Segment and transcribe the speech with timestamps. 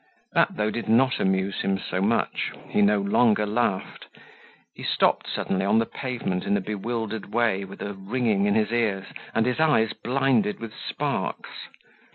[0.33, 2.51] That though did not amuse him so much.
[2.69, 4.07] He no longer laughed;
[4.73, 8.71] he stopped suddenly on the pavement in a bewildered way with a ringing in his
[8.71, 11.49] ears and his eyes blinded with sparks.